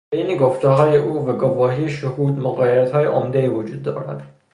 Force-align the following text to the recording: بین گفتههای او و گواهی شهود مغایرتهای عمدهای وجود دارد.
بین 0.11 0.37
گفتههای 0.37 0.97
او 0.97 1.27
و 1.27 1.33
گواهی 1.33 1.89
شهود 1.89 2.39
مغایرتهای 2.39 3.05
عمدهای 3.05 3.47
وجود 3.47 3.83
دارد. 3.83 4.33